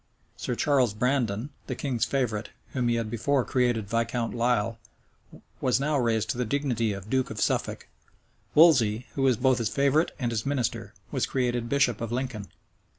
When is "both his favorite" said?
9.37-10.09